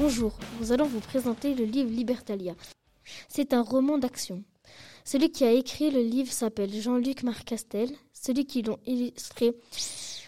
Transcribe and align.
Bonjour, 0.00 0.32
nous 0.58 0.72
allons 0.72 0.86
vous 0.86 1.00
présenter 1.00 1.54
le 1.54 1.66
livre 1.66 1.90
Libertalia. 1.90 2.54
C'est 3.28 3.52
un 3.52 3.60
roman 3.60 3.98
d'action. 3.98 4.42
Celui 5.04 5.30
qui 5.30 5.44
a 5.44 5.52
écrit 5.52 5.90
le 5.90 6.00
livre 6.00 6.32
s'appelle 6.32 6.72
Jean-Luc 6.72 7.22
Marcastel. 7.22 7.90
Celui 8.14 8.46
qui 8.46 8.62
l'a 8.62 8.76
illustré 8.86 9.52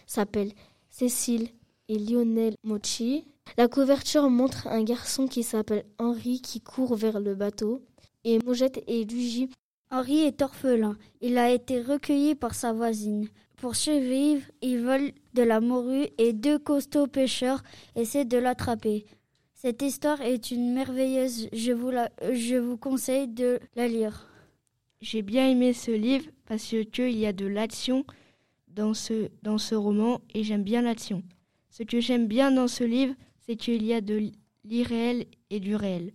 s'appelle 0.07 0.53
Cécile 0.91 1.49
et 1.89 1.99
Lionel 1.99 2.55
Mochi. 2.65 3.25
La 3.57 3.67
couverture 3.67 4.29
montre 4.29 4.67
un 4.67 4.85
garçon 4.85 5.27
qui 5.27 5.43
s'appelle 5.43 5.87
Henri 5.99 6.43
qui 6.43 6.61
court 6.61 6.95
vers 6.95 7.19
le 7.19 7.35
bateau 7.35 7.81
et 8.25 8.41
Mojette 8.45 8.85
et 8.87 9.07
Luigi. 9.07 9.49
Henri 9.91 10.19
est 10.21 10.43
orphelin. 10.43 10.99
Il 11.23 11.39
a 11.39 11.51
été 11.51 11.81
recueilli 11.81 12.35
par 12.35 12.55
sa 12.55 12.75
voisine. 12.75 13.27
Pour 13.57 13.75
survivre, 13.75 14.45
il 14.61 14.83
vole 14.85 15.13
de 15.33 15.43
la 15.43 15.61
morue 15.61 16.09
et 16.19 16.35
deux 16.35 16.59
costauds 16.59 17.07
pêcheurs 17.07 17.63
essaient 17.97 18.27
de 18.27 18.37
l'attraper. 18.37 19.07
Cette 19.65 19.83
histoire 19.83 20.21
est 20.23 20.51
une 20.51 20.73
merveilleuse, 20.73 21.49
je 21.53 21.71
vous, 21.71 21.93
vous 22.67 22.77
conseille 22.77 23.29
de 23.29 23.61
la 23.77 23.87
lire. 23.87 24.29
J'ai 25.01 25.23
bien 25.23 25.49
aimé 25.49 25.73
ce 25.73 25.93
livre 25.93 26.25
parce 26.47 26.75
qu'il 26.93 27.17
y 27.17 27.27
a 27.27 27.33
de 27.33 27.47
l'action 27.47 28.05
dans 28.67 28.93
ce, 28.93 29.29
dans 29.45 29.59
ce 29.59 29.77
roman 29.77 30.21
et 30.35 30.43
j'aime 30.43 30.65
bien 30.65 30.83
l'action. 30.83 31.23
Ce 31.71 31.85
que 31.85 32.01
j'aime 32.01 32.27
bien 32.27 32.51
dans 32.51 32.67
ce 32.67 32.83
livre, 32.83 33.15
c'est 33.39 33.55
qu'il 33.55 33.85
y 33.85 33.93
a 33.93 34.01
de 34.01 34.33
l'irréel 34.65 35.27
et 35.51 35.61
du 35.61 35.77
réel. 35.77 36.13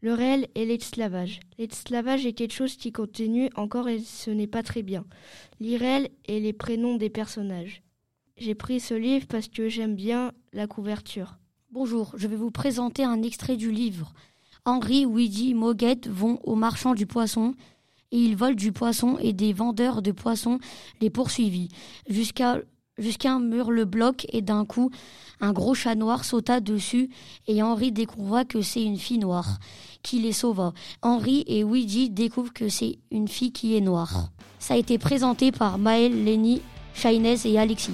Le 0.00 0.14
réel 0.14 0.48
est 0.54 0.64
l'esclavage. 0.64 1.40
L'esclavage 1.58 2.24
est 2.24 2.32
quelque 2.32 2.54
chose 2.54 2.78
qui 2.78 2.90
continue 2.90 3.50
encore 3.54 3.90
et 3.90 3.98
ce 3.98 4.30
n'est 4.30 4.46
pas 4.46 4.62
très 4.62 4.82
bien. 4.82 5.04
L'irréel 5.60 6.08
est 6.26 6.40
les 6.40 6.54
prénoms 6.54 6.96
des 6.96 7.10
personnages. 7.10 7.82
J'ai 8.38 8.54
pris 8.54 8.80
ce 8.80 8.94
livre 8.94 9.26
parce 9.26 9.48
que 9.48 9.68
j'aime 9.68 9.94
bien 9.94 10.32
la 10.54 10.66
couverture. 10.66 11.36
Bonjour, 11.70 12.12
je 12.16 12.26
vais 12.26 12.36
vous 12.36 12.50
présenter 12.50 13.04
un 13.04 13.22
extrait 13.22 13.58
du 13.58 13.70
livre. 13.70 14.14
Henri, 14.64 15.04
Ouidi, 15.04 15.52
Moguette 15.52 16.08
vont 16.08 16.38
au 16.42 16.54
marchand 16.54 16.94
du 16.94 17.04
poisson 17.04 17.54
et 18.10 18.16
ils 18.16 18.36
volent 18.36 18.54
du 18.54 18.72
poisson 18.72 19.18
et 19.20 19.34
des 19.34 19.52
vendeurs 19.52 20.00
de 20.00 20.10
poissons 20.10 20.60
les 21.02 21.10
poursuivit 21.10 21.68
jusqu'à 22.08 22.62
un 23.24 23.40
mur 23.40 23.70
le 23.70 23.84
bloc 23.84 24.26
et 24.32 24.40
d'un 24.40 24.64
coup 24.64 24.90
un 25.42 25.52
gros 25.52 25.74
chat 25.74 25.94
noir 25.94 26.24
sauta 26.24 26.60
dessus 26.60 27.10
et 27.46 27.62
Henri 27.62 27.92
découvra 27.92 28.46
que 28.46 28.62
c'est 28.62 28.82
une 28.82 28.96
fille 28.96 29.18
noire 29.18 29.58
qui 30.02 30.20
les 30.20 30.32
sauva. 30.32 30.72
Henri 31.02 31.44
et 31.48 31.64
Ouija 31.64 32.08
découvrent 32.08 32.54
que 32.54 32.70
c'est 32.70 32.98
une 33.10 33.28
fille 33.28 33.52
qui 33.52 33.76
est 33.76 33.82
noire. 33.82 34.30
Ça 34.58 34.72
a 34.72 34.78
été 34.78 34.96
présenté 34.96 35.52
par 35.52 35.76
Maël, 35.76 36.24
Lenny, 36.24 36.62
Shainez 36.94 37.36
et 37.44 37.58
Alexis. 37.58 37.92